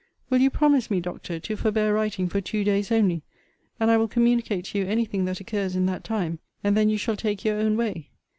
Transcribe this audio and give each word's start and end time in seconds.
Will 0.31 0.39
you 0.41 0.49
promise 0.49 0.89
me, 0.89 0.99
Doctor, 0.99 1.39
to 1.39 1.55
forbear 1.55 1.93
writing 1.93 2.27
for 2.27 2.41
two 2.41 2.63
days 2.63 2.91
only, 2.91 3.21
and 3.79 3.91
I 3.91 3.97
will 3.97 4.07
communicate 4.07 4.65
to 4.65 4.79
you 4.79 4.87
any 4.87 5.05
thing 5.05 5.25
that 5.25 5.39
occurs 5.39 5.75
in 5.75 5.85
that 5.85 6.03
time; 6.03 6.39
and 6.63 6.75
then 6.75 6.89
you 6.89 6.97
shall 6.97 7.15
take 7.15 7.45
your 7.45 7.57
own 7.59 7.77
way? 7.77 8.09